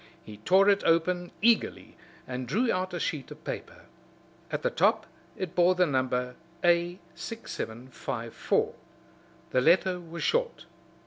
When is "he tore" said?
0.23-0.67